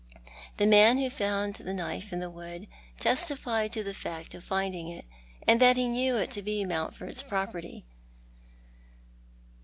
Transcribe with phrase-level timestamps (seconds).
[0.57, 2.67] The man who found the knife in the wood
[2.99, 5.05] testified to the fact of finding it,
[5.47, 7.85] and that ho knew it to be Mountfovd's properly.